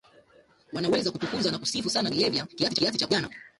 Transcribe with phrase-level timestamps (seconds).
[0.73, 3.29] wanaweza kutukuza na kusifu sana dawa za kulevya kiasi cha kwamba vijana